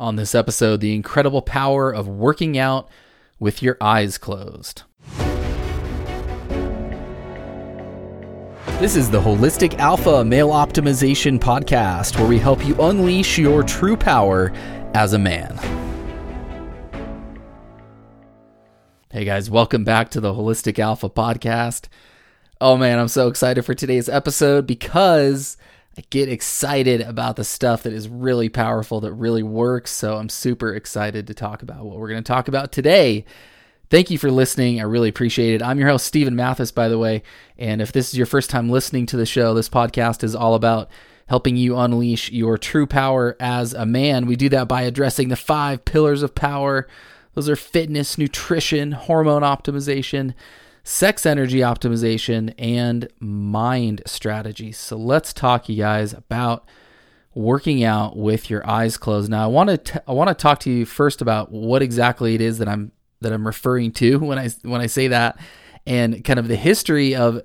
[0.00, 2.88] On this episode, the incredible power of working out
[3.38, 4.84] with your eyes closed.
[8.78, 13.94] This is the Holistic Alpha Male Optimization Podcast, where we help you unleash your true
[13.94, 14.50] power
[14.94, 15.58] as a man.
[19.10, 21.88] Hey guys, welcome back to the Holistic Alpha Podcast.
[22.58, 25.58] Oh man, I'm so excited for today's episode because
[26.10, 29.90] get excited about the stuff that is really powerful, that really works.
[29.90, 33.24] So I'm super excited to talk about what we're going to talk about today.
[33.90, 34.80] Thank you for listening.
[34.80, 35.62] I really appreciate it.
[35.62, 37.22] I'm your host, Stephen Mathis, by the way.
[37.58, 40.54] And if this is your first time listening to the show, this podcast is all
[40.54, 40.88] about
[41.26, 44.26] helping you unleash your true power as a man.
[44.26, 46.88] We do that by addressing the five pillars of power.
[47.34, 50.34] Those are fitness, nutrition, hormone optimization,
[50.90, 54.72] sex energy optimization, and mind strategy.
[54.72, 56.66] So let's talk, you guys, about
[57.32, 59.30] working out with your eyes closed.
[59.30, 62.40] Now, I want to I want to talk to you first about what exactly it
[62.40, 65.38] is that I'm that I'm referring to when I when I say that,
[65.86, 67.40] and kind of the history of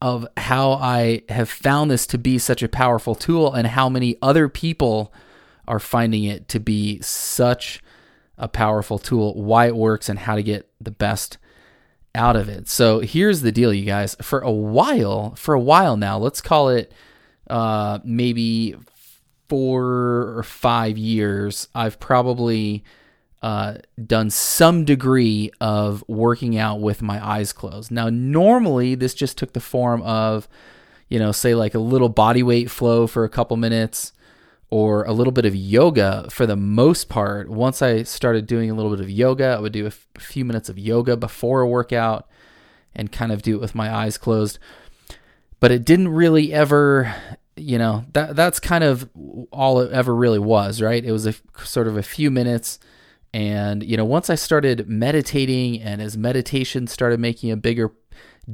[0.00, 4.16] of how I have found this to be such a powerful tool, and how many
[4.22, 5.12] other people
[5.68, 7.82] are finding it to be such
[8.38, 11.36] a powerful tool, why it works, and how to get the best
[12.14, 12.68] out of it.
[12.68, 14.16] So here's the deal, you guys.
[14.20, 16.92] For a while, for a while now, let's call it
[17.48, 18.76] uh, maybe
[19.48, 22.84] four or five years, I've probably
[23.42, 27.90] uh, done some degree of working out with my eyes closed.
[27.90, 30.48] Now, normally this just took the form of,
[31.08, 34.12] you know, say like a little body weight flow for a couple minutes
[34.70, 37.48] or a little bit of yoga for the most part.
[37.50, 40.44] Once I started doing a little bit of yoga, I would do a, f- few
[40.44, 42.28] minutes of yoga before a workout
[42.94, 44.58] and kind of do it with my eyes closed.
[45.58, 47.12] But it didn't really ever,
[47.56, 49.10] you know, that that's kind of
[49.50, 51.04] all it ever really was, right?
[51.04, 51.34] It was a
[51.64, 52.78] sort of a few minutes
[53.32, 57.92] and you know, once I started meditating and as meditation started making a bigger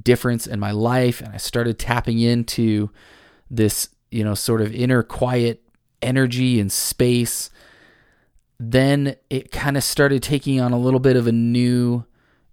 [0.03, 2.91] difference in my life and I started tapping into
[3.51, 5.63] this, you know, sort of inner quiet
[6.07, 7.51] energy and space,
[8.59, 12.05] then it kind of started taking on a little bit of a new,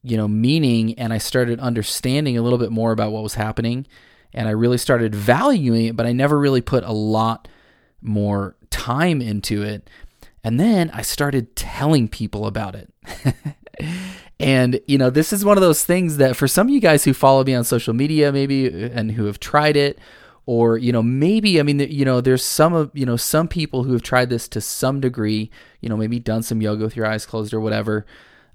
[0.02, 0.98] you know, meaning.
[1.00, 3.88] And I started understanding a little bit more about what was happening.
[4.34, 7.48] And I really started valuing it, but I never really put a lot
[8.02, 9.90] more time into it.
[10.44, 12.94] And then I started telling people about it.
[14.40, 17.06] and, you know, this is one of those things that for some of you guys
[17.06, 20.00] who follow me on social media, maybe, and who have tried it,
[20.46, 23.84] or you know maybe i mean you know there's some of you know some people
[23.84, 25.50] who have tried this to some degree
[25.82, 28.06] you know maybe done some yoga with your eyes closed or whatever.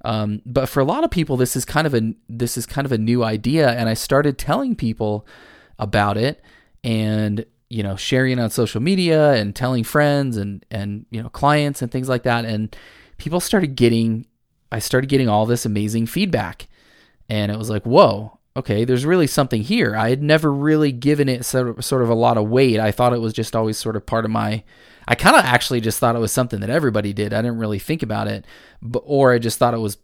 [0.04, 2.84] Um, but for a lot of people this is kind of a this is kind
[2.84, 5.26] of a new idea and i started telling people
[5.76, 6.40] about it
[6.84, 11.82] and you know sharing on social media and telling friends and and you know clients
[11.82, 12.44] and things like that.
[12.44, 12.74] And
[13.18, 14.26] people started getting
[14.72, 16.66] i started getting all this amazing feedback.
[17.28, 19.94] And it was like whoa okay, there's really something here.
[19.96, 22.80] I had never really given it sort of, a lot of weight.
[22.80, 24.64] I thought it was just always sort of part of my.
[25.06, 27.32] I kind of actually just thought it was something that everybody did.
[27.32, 28.44] I didn't really think about it,
[28.82, 29.96] but or I just thought it was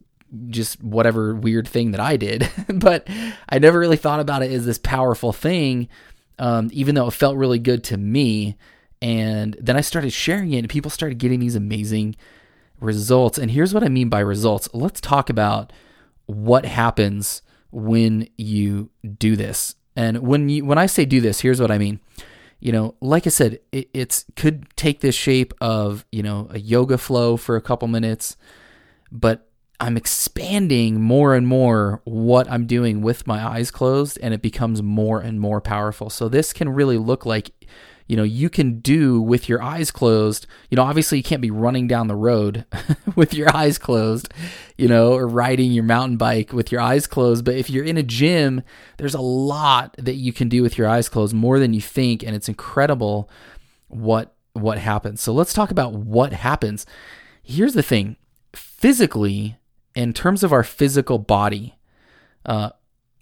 [0.49, 2.49] just whatever weird thing that I did.
[2.69, 3.07] but
[3.49, 5.89] I never really thought about it as this powerful thing,
[6.39, 8.57] um, even though it felt really good to me.
[9.03, 12.15] And then I started sharing it, and people started getting these amazing
[12.81, 13.37] results.
[13.37, 14.69] And here's what I mean by results.
[14.73, 15.73] Let's talk about
[16.27, 17.43] what happens
[17.75, 19.75] when you do this.
[19.97, 22.01] And when you when I say do this, here's what I mean.
[22.61, 26.59] You know, like I said, it it's could take this shape of, you know, a
[26.59, 28.37] yoga flow for a couple minutes,
[29.13, 29.49] but
[29.81, 34.83] I'm expanding more and more what I'm doing with my eyes closed and it becomes
[34.83, 36.11] more and more powerful.
[36.11, 37.51] So this can really look like
[38.07, 41.51] you know you can do with your eyes closed you know obviously you can't be
[41.51, 42.65] running down the road
[43.17, 44.33] with your eyes closed
[44.77, 47.45] you know or riding your mountain bike with your eyes closed.
[47.45, 48.63] But if you're in a gym
[48.99, 52.23] there's a lot that you can do with your eyes closed more than you think
[52.23, 53.31] and it's incredible
[53.89, 55.21] what what happens.
[55.21, 56.87] So let's talk about what happens.
[57.43, 58.17] Here's the thing.
[58.55, 59.57] Physically
[59.95, 61.77] in terms of our physical body
[62.47, 62.71] uh,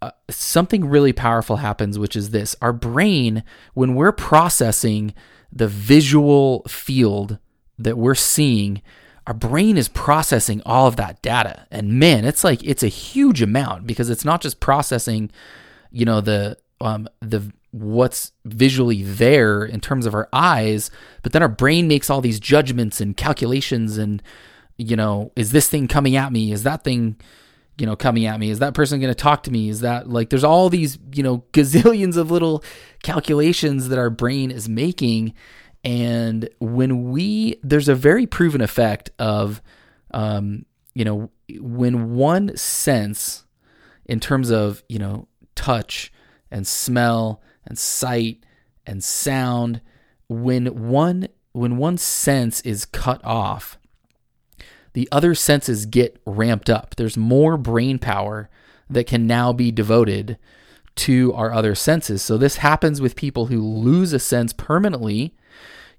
[0.03, 3.45] uh, something really powerful happens, which is this our brain,
[3.75, 5.15] when we're processing
[5.53, 7.39] the visual field
[7.79, 8.83] that we're seeing,
[9.29, 11.69] our brain is processing all of that data.
[11.71, 15.31] And man, it's like it's a huge amount because it's not just processing,
[15.93, 20.91] you know, the um the what's visually there in terms of our eyes,
[21.23, 24.21] but then our brain makes all these judgments and calculations and
[24.77, 26.51] you know, is this thing coming at me?
[26.51, 27.17] Is that thing
[27.79, 28.51] you know, coming at me?
[28.51, 29.69] Is that person going to talk to me?
[29.69, 32.63] Is that like there's all these, you know, gazillions of little
[33.03, 35.35] calculations that our brain is making
[35.85, 39.61] And when we, there's a very proven effect of,
[40.13, 40.65] um,
[40.95, 43.45] you know, when one sense
[44.07, 46.13] in terms of, you know, touch
[46.51, 48.45] and smell and sight
[48.87, 49.81] and sound,
[50.29, 53.79] when one when one sense is cut off,
[54.93, 56.97] the other senses get ramped up.
[56.97, 58.51] There's more brain power
[58.91, 60.39] that can now be devoted
[60.95, 62.23] to our other senses.
[62.23, 65.35] So this happens with people who lose a sense permanently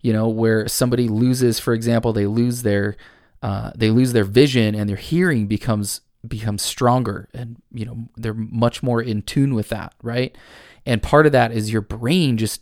[0.03, 2.95] you know, where somebody loses, for example, they lose their
[3.41, 8.33] uh, they lose their vision and their hearing becomes becomes stronger and you know they're
[8.33, 10.37] much more in tune with that right
[10.85, 12.61] and part of that is your brain just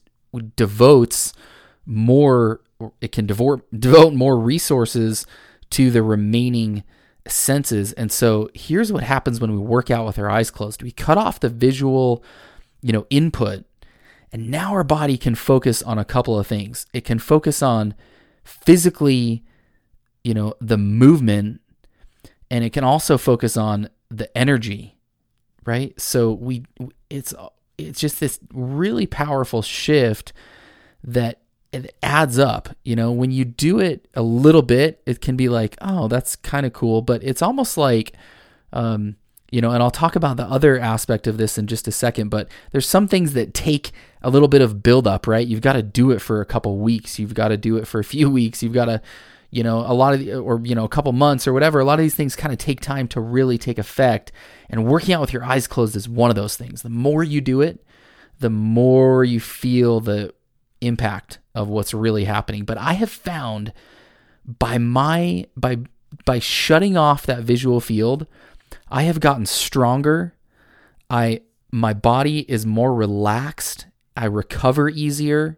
[0.55, 1.31] devotes
[1.85, 2.61] more
[3.01, 5.27] it can devote devote more resources
[5.71, 6.83] to the remaining
[7.27, 10.91] senses and so here's what happens when we work out with our eyes closed we
[10.91, 12.23] cut off the visual
[12.81, 13.65] you know input
[14.31, 16.85] and now our body can focus on a couple of things.
[16.93, 17.93] It can focus on
[18.43, 19.43] physically,
[20.23, 21.61] you know, the movement,
[22.49, 24.97] and it can also focus on the energy,
[25.65, 25.99] right?
[25.99, 26.65] So we
[27.09, 27.33] it's
[27.77, 30.31] it's just this really powerful shift
[31.03, 31.40] that
[31.71, 32.69] it adds up.
[32.83, 36.35] You know, when you do it a little bit, it can be like, oh, that's
[36.35, 38.13] kind of cool, but it's almost like
[38.73, 39.15] um,
[39.51, 42.29] you know, and I'll talk about the other aspect of this in just a second,
[42.29, 43.91] but there's some things that take
[44.21, 45.45] a little bit of buildup, right?
[45.45, 47.19] You've got to do it for a couple weeks.
[47.19, 48.63] You've got to do it for a few weeks.
[48.63, 49.01] You've got to,
[49.49, 51.81] you know, a lot of, the, or, you know, a couple months or whatever.
[51.81, 54.31] A lot of these things kind of take time to really take effect.
[54.69, 56.81] And working out with your eyes closed is one of those things.
[56.81, 57.85] The more you do it,
[58.39, 60.33] the more you feel the
[60.81, 62.65] impact of what's really happening.
[62.65, 63.73] But I have found
[64.45, 65.79] by my, by,
[66.25, 68.27] by shutting off that visual field,
[68.89, 70.35] I have gotten stronger.
[71.09, 71.41] I
[71.71, 73.85] my body is more relaxed.
[74.15, 75.57] I recover easier.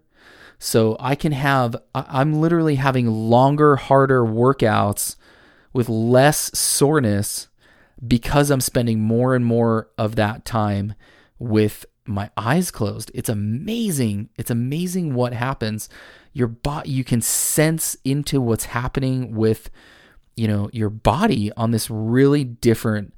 [0.60, 5.16] So I can have I'm literally having longer, harder workouts
[5.74, 7.48] with less soreness
[8.06, 10.94] because I'm spending more and more of that time
[11.40, 13.12] with my eyes closed.
[13.14, 14.30] It's amazing.
[14.38, 15.90] It's amazing what happens.
[16.34, 19.70] Your body you can sense into what's happening with
[20.36, 23.14] you know your body on this really different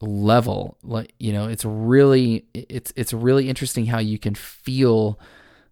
[0.00, 5.18] level like you know it's really it's it's really interesting how you can feel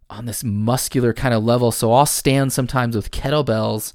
[0.08, 3.92] on this muscular kind of level so i'll stand sometimes with kettlebells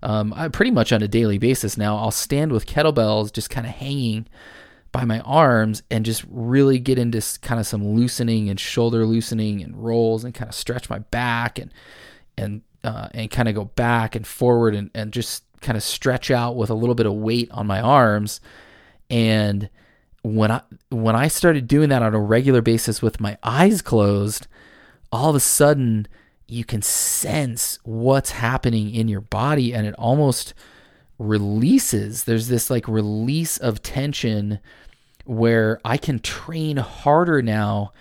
[0.00, 3.66] um, I pretty much on a daily basis now i'll stand with kettlebells just kind
[3.66, 4.26] of hanging
[4.92, 9.62] by my arms and just really get into kind of some loosening and shoulder loosening
[9.62, 11.72] and rolls and kind of stretch my back and
[12.36, 16.30] and uh, and kind of go back and forward and, and just kind of stretch
[16.30, 18.40] out with a little bit of weight on my arms.
[19.10, 19.68] And
[20.22, 24.46] when I when I started doing that on a regular basis with my eyes closed,
[25.12, 26.06] all of a sudden
[26.46, 30.54] you can sense what's happening in your body and it almost
[31.18, 32.24] releases.
[32.24, 34.60] There's this like release of tension
[35.24, 37.92] where I can train harder now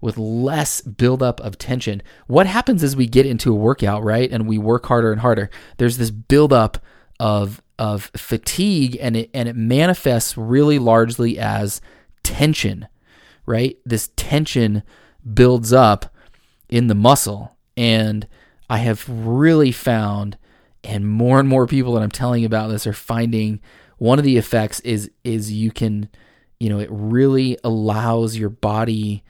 [0.00, 2.02] with less buildup of tension.
[2.26, 4.30] What happens as we get into a workout, right?
[4.30, 5.48] And we work harder and harder.
[5.76, 6.78] There's this buildup
[7.20, 11.80] of of fatigue and it and it manifests really largely as
[12.22, 12.88] tension,
[13.46, 13.78] right?
[13.84, 14.82] This tension
[15.34, 16.12] builds up
[16.68, 18.26] in the muscle and
[18.68, 20.36] I have really found
[20.84, 23.60] and more and more people that I'm telling about this are finding
[23.98, 26.08] one of the effects is is you can
[26.58, 29.22] you know it really allows your body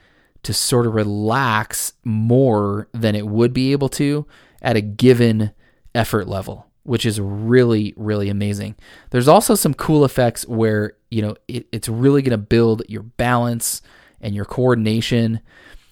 [0.43, 4.25] to sort of relax more than it would be able to
[4.61, 5.51] at a given
[5.95, 8.75] effort level which is really, really amazing.
[9.09, 13.03] There's also some cool effects where, you know, it, it's really going to build your
[13.03, 13.81] balance
[14.21, 15.39] and your coordination.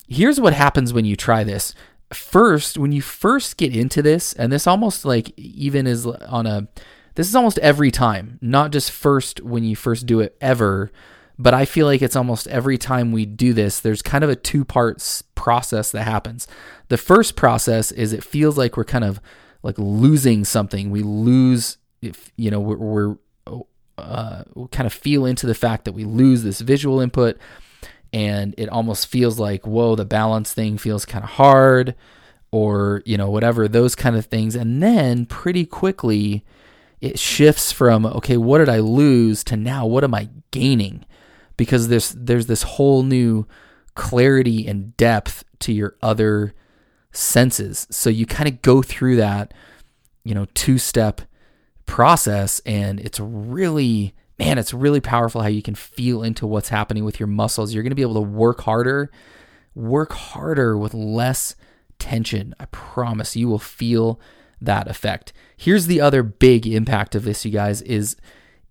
[0.08, 1.74] Here's what happens when you try this.
[2.14, 6.68] First, when you first get into this, and this almost like even is on a,
[7.16, 10.92] this is almost every time, not just first when you first do it ever,
[11.38, 14.36] but I feel like it's almost every time we do this, there's kind of a
[14.36, 16.48] two parts process that happens.
[16.90, 19.20] The first process is it feels like we're kind of
[19.64, 20.92] like losing something.
[20.92, 23.16] We lose if you know we're, we're
[23.98, 27.38] uh, we kind of feel into the fact that we lose this visual input,
[28.14, 31.96] and it almost feels like whoa, the balance thing feels kind of hard,
[32.52, 36.46] or you know whatever those kind of things, and then pretty quickly
[37.00, 41.06] it shifts from okay, what did I lose to now what am I gaining?
[41.58, 43.48] Because there's there's this whole new
[43.96, 46.54] clarity and depth to your other
[47.12, 47.88] senses.
[47.90, 49.54] So you kind of go through that,
[50.24, 51.22] you know, two step
[51.86, 57.06] process, and it's really, man, it's really powerful how you can feel into what's happening
[57.06, 57.74] with your muscles.
[57.74, 59.12] You're going to be able to work harder,
[59.76, 61.56] work harder with less
[62.00, 62.56] tension.
[62.60, 64.20] I promise you will feel
[64.60, 65.32] that effect.
[65.56, 68.16] Here's the other big impact of this, you guys, is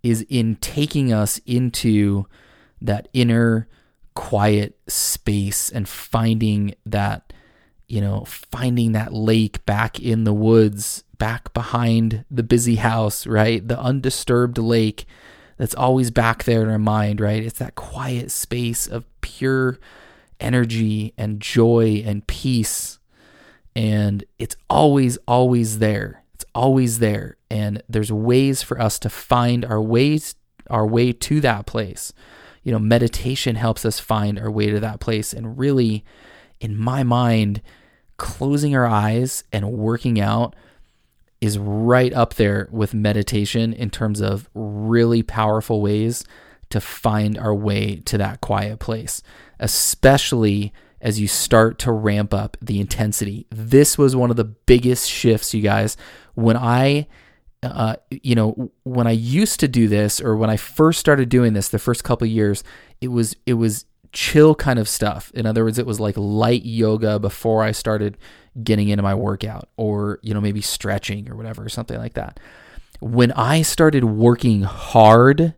[0.03, 2.25] is in taking us into
[2.81, 3.69] that inner
[4.13, 7.31] quiet space and finding that
[7.87, 13.67] you know finding that lake back in the woods back behind the busy house right
[13.67, 15.05] the undisturbed lake
[15.61, 17.43] that's always back there in our mind right?
[17.43, 19.77] It's that quiet space of pure
[20.39, 22.97] energy and joy and peace.
[23.75, 26.23] And it's always always there.
[26.33, 27.37] It's always there.
[27.51, 30.33] And there's ways for us to find our ways
[30.67, 32.11] our way to that place.
[32.63, 35.31] You know meditation helps us find our way to that place.
[35.31, 36.03] And really
[36.59, 37.61] in my mind
[38.17, 40.55] closing our eyes and working out
[41.41, 46.23] is right up there with meditation in terms of really powerful ways
[46.69, 49.21] to find our way to that quiet place
[49.61, 53.47] especially as you start to ramp up the intensity.
[53.49, 55.95] This was one of the biggest shifts, you guys.
[56.33, 57.07] When I,
[57.63, 61.53] uh, you know, when I used to do this, or when I first started doing
[61.53, 62.63] this, the first couple years,
[62.99, 65.31] it was it was chill kind of stuff.
[65.33, 68.17] In other words, it was like light yoga before I started
[68.63, 72.39] getting into my workout, or you know, maybe stretching or whatever, or something like that.
[72.99, 75.55] When I started working hard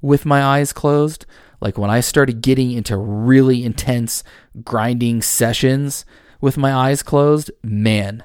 [0.00, 1.26] with my eyes closed,
[1.60, 4.22] like when I started getting into really intense
[4.62, 6.04] grinding sessions
[6.40, 8.22] with my eyes closed, man,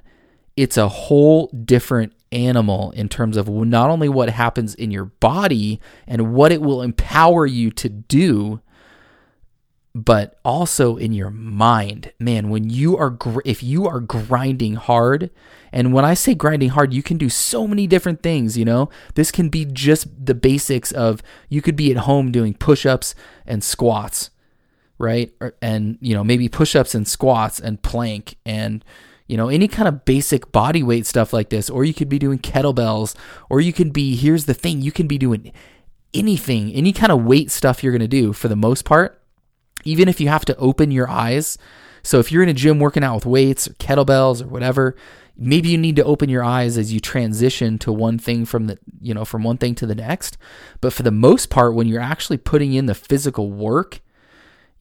[0.55, 5.79] it's a whole different animal in terms of not only what happens in your body
[6.07, 8.61] and what it will empower you to do,
[9.93, 12.13] but also in your mind.
[12.19, 15.29] Man, when you are gr- if you are grinding hard,
[15.71, 18.89] and when I say grinding hard, you can do so many different things, you know?
[19.15, 23.63] This can be just the basics of you could be at home doing push-ups and
[23.63, 24.29] squats,
[24.97, 25.33] right?
[25.41, 28.83] Or, and you know, maybe push-ups and squats and plank and
[29.27, 32.19] you know, any kind of basic body weight stuff like this or you could be
[32.19, 33.15] doing kettlebells
[33.49, 35.53] or you could be here's the thing, you can be doing
[36.13, 39.20] anything, any kind of weight stuff you're going to do for the most part
[39.83, 41.57] even if you have to open your eyes.
[42.03, 44.95] So if you're in a gym working out with weights or kettlebells or whatever,
[45.37, 48.77] maybe you need to open your eyes as you transition to one thing from the,
[48.99, 50.37] you know, from one thing to the next.
[50.81, 54.01] But for the most part when you're actually putting in the physical work,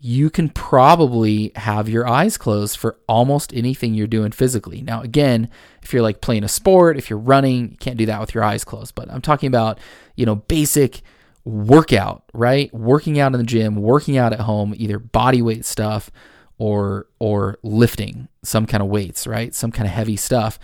[0.02, 4.80] you can probably have your eyes closed for almost anything you're doing physically.
[4.80, 5.50] Now, again,
[5.83, 8.42] if you're like playing a sport, if you're running, you can't do that with your
[8.42, 8.95] eyes closed.
[8.95, 9.78] But I'm talking about,
[10.16, 11.02] you know, basic
[11.44, 12.73] workout, right?
[12.73, 16.11] Working out in the gym, working out at home, either body weight stuff
[16.59, 19.54] or or lifting some kind of weights, right?
[19.54, 20.59] Some kind of heavy stuff.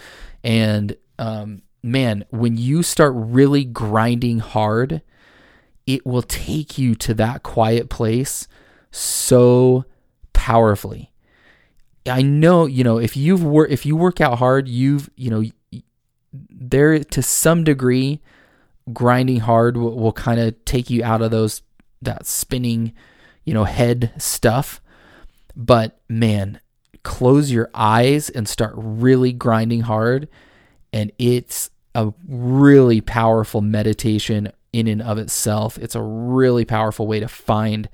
[0.45, 5.03] And um, man, when you start really grinding hard,
[5.87, 8.47] it will take you to that quiet place
[8.91, 9.85] so
[10.33, 11.13] powerfully.
[12.09, 15.83] I know, you know, if you've wor- if you work out hard, you've, you know,
[16.33, 18.21] there to some degree
[18.93, 21.63] grinding hard will, will kind of take you out of those
[22.03, 22.93] that spinning,
[23.45, 24.81] you know, head stuff.
[25.55, 26.61] But man,
[27.03, 30.29] close your eyes and start really grinding hard
[30.93, 35.79] and it's a really powerful meditation in and of itself.
[35.79, 37.89] It's a really powerful way to find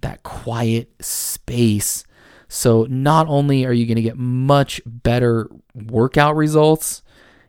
[0.00, 2.04] that quiet space.
[2.48, 7.02] So, not only are you going to get much better workout results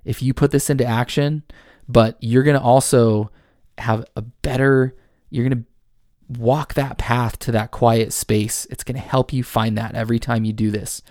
[0.03, 1.43] if you put this into action,
[1.89, 3.31] but you're going to also
[3.79, 4.95] have a better,
[5.31, 8.67] you're going to walk that path to that quiet space.
[8.69, 11.01] It's going to help you find that every time you do this.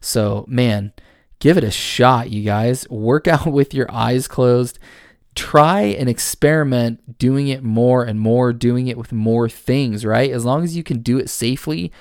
[0.00, 0.92] So, man,
[1.40, 2.88] give it a shot, you guys.
[2.88, 4.78] Work out with your eyes closed.
[5.34, 10.30] Try and experiment doing it more and more, doing it with more things, right?
[10.30, 11.92] As long as you can do it safely,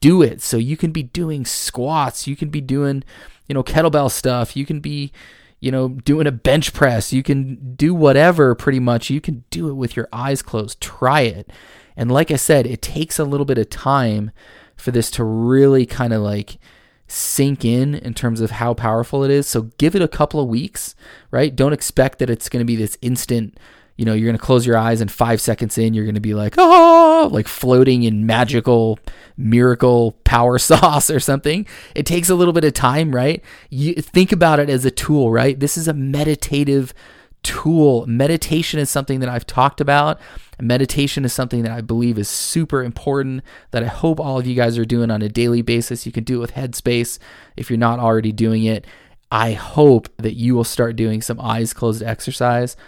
[0.00, 0.42] do it.
[0.42, 3.04] So you can be doing squats, you can be doing,
[3.46, 5.12] you know, kettlebell stuff, you can be,
[5.60, 7.12] you know, doing a bench press.
[7.12, 9.10] You can do whatever pretty much.
[9.10, 10.80] You can do it with your eyes closed.
[10.80, 11.50] Try it.
[11.96, 14.30] And like I said, it takes a little bit of time
[14.76, 16.58] for this to really kind of like
[17.06, 19.46] sink in in terms of how powerful it is.
[19.46, 20.94] So give it a couple of weeks,
[21.30, 21.54] right?
[21.54, 23.58] Don't expect that it's going to be this instant
[24.00, 26.22] you know, you're going to close your eyes and five seconds in, you're going to
[26.22, 28.98] be like, oh, like floating in magical,
[29.36, 31.66] miracle power sauce or something.
[31.94, 33.44] It takes a little bit of time, right?
[33.68, 35.60] You think about it as a tool, right?
[35.60, 36.94] This is a meditative
[37.42, 38.06] tool.
[38.06, 40.18] Meditation is something that I've talked about.
[40.58, 44.54] Meditation is something that I believe is super important that I hope all of you
[44.54, 46.06] guys are doing on a daily basis.
[46.06, 47.18] You can do it with Headspace
[47.54, 48.86] if you're not already doing it.
[49.30, 52.78] I hope that you will start doing some eyes closed exercise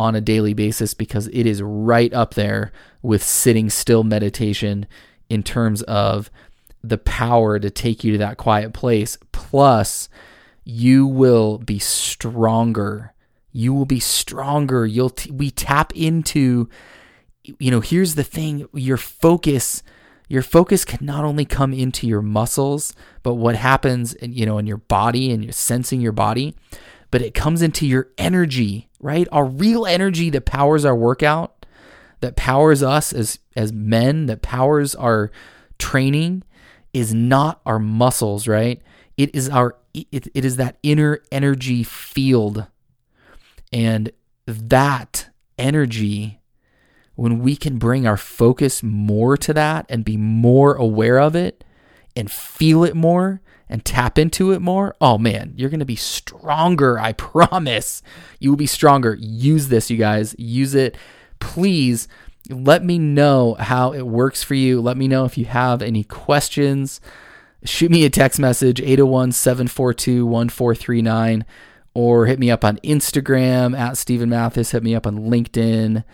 [0.00, 4.86] on a daily basis because it is right up there with sitting still meditation
[5.28, 6.30] in terms of
[6.82, 9.18] the power to take you to that quiet place.
[9.30, 10.08] Plus,
[10.64, 13.12] you will be stronger.
[13.52, 14.86] You will be stronger.
[14.86, 16.68] You'll t- we tap into
[17.58, 19.82] you know, here's the thing, your focus
[20.28, 24.66] your focus can not only come into your muscles, but what happens you know, in
[24.66, 26.54] your body and you're sensing your body,
[27.10, 29.26] but it comes into your energy, right?
[29.32, 31.66] Our real energy that powers our workout,
[32.20, 35.30] that powers us as as men, that powers our
[35.78, 36.44] training
[36.92, 38.80] is not our muscles, right?
[39.16, 42.66] It is our it, it is that inner energy field.
[43.72, 44.10] And
[44.46, 45.28] that
[45.58, 46.40] energy
[47.14, 51.62] when we can bring our focus more to that and be more aware of it
[52.16, 55.96] and feel it more and tap into it more, oh man, you're going to be
[55.96, 56.98] stronger.
[56.98, 58.02] I promise.
[58.38, 59.16] You will be stronger.
[59.18, 60.34] Use this, you guys.
[60.38, 60.96] Use it.
[61.38, 62.08] Please
[62.50, 64.80] let me know how it works for you.
[64.80, 67.00] Let me know if you have any questions.
[67.64, 71.44] Shoot me a text message 801 742 1439
[71.94, 74.72] or hit me up on Instagram at Steven Mathis.
[74.72, 76.04] Hit me up on LinkedIn.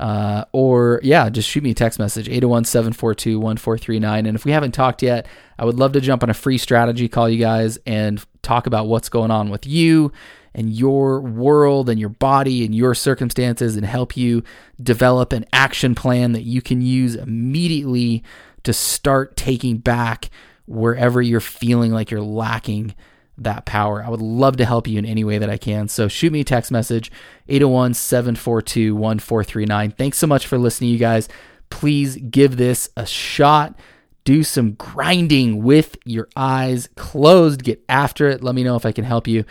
[0.00, 4.24] Uh, or yeah, just shoot me a text message 801 742 1439.
[4.24, 5.28] And if we haven't talked yet,
[5.58, 8.86] I would love to jump on a free strategy call, you guys, and talk about
[8.86, 10.10] what's going on with you
[10.54, 14.42] and your world and your body and your circumstances and help you
[14.82, 18.24] develop an action plan that you can use immediately
[18.62, 20.30] to start taking back
[20.64, 22.94] wherever you're feeling like you're lacking
[23.40, 24.02] that power.
[24.04, 25.88] I would love to help you in any way that I can.
[25.88, 27.10] So shoot me a text message
[27.48, 29.90] 801 742 1439.
[29.92, 31.28] Thanks so much for listening, you guys.
[31.70, 33.78] Please give this a shot.
[34.24, 37.64] Do some grinding with your eyes closed.
[37.64, 38.44] Get after it.
[38.44, 39.44] Let me know if I can help you.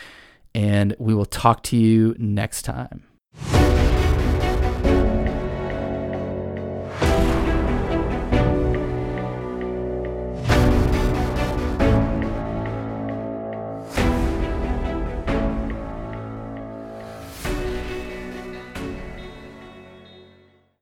[0.53, 3.08] And we will talk to you next time.